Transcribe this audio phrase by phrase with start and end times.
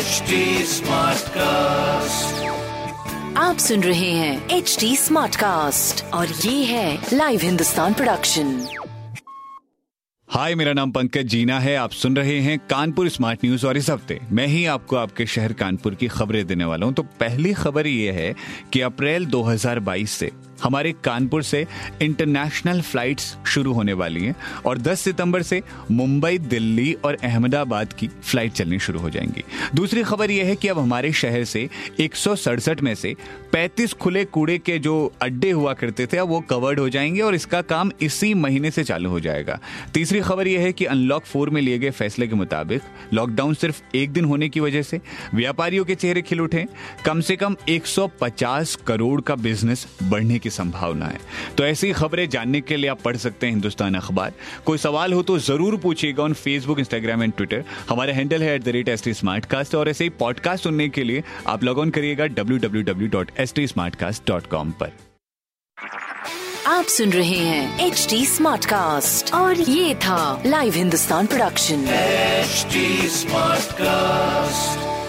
[0.00, 0.32] HD
[0.64, 2.26] Smartcast.
[3.36, 8.68] आप सुन रहे हैं एच डी स्मार्ट कास्ट और ये है लाइव हिंदुस्तान प्रोडक्शन
[10.28, 13.90] हाय मेरा नाम पंकज जीना है। आप सुन रहे हैं कानपुर स्मार्ट न्यूज़ और इस
[13.90, 17.86] हफ़्ते मैं ही आपको आपके शहर कानपुर की खबरें देने वाला हूँ। तो पहली खबर
[17.86, 18.34] ये है
[18.72, 20.30] कि अप्रैल 2022 से
[20.62, 21.66] हमारे कानपुर से
[22.02, 24.34] इंटरनेशनल फ्लाइट्स शुरू होने वाली हैं
[24.66, 30.02] और 10 सितंबर से मुंबई, दिल्ली और अहमदाबाद की फ़्लाइट चलनी शुरू हो जाएँगी। दूसरी
[30.02, 31.68] खबर यह है कि अब हमारे शहर से
[32.00, 33.14] एक सौ सड़सठ में से
[33.52, 37.34] 35 खुले कूड़े के जो अड्डे हुआ करते थे, अब वो कवर्ड हो जाएँगे और
[37.34, 39.58] इसका काम इसी महीने से चालू हो जाएगा।
[39.94, 42.82] तीसरी खबर यह है कि अनलॉक फोर में लिए गए फैसले के मुताबिक
[43.12, 45.00] लॉकडाउन सिर्फ़ एक दिन होने की वजह से
[45.34, 46.66] व्यापारियों के चेहरे खिल उठे।
[47.06, 51.18] कम से कम 150 करोड़ का बिज़नेस बढ़ने की संभावना है।
[51.58, 54.32] तो ऐसी खबरें जानने के लिए आप पढ़ सकते हैं हिंदुस्तान अखबार।
[54.66, 58.62] कोई सवाल हो तो ज़रूर पूछिएगा on Facebook Instagram and Twitter हमारे हैंडल है at
[58.64, 61.78] the rate S T smart cast और ऐसे ही पॉडकास्ट सुनने के लिए आप लॉग
[61.78, 64.92] ऑन करिएगा W W W dot S T smart cast dot com पर।
[66.66, 71.84] आप सुन रहे हैं एच टी स्मार्ट कास्ट और ये था live Hindustan production
[72.44, 72.84] HD
[73.16, 74.99] Smartcast.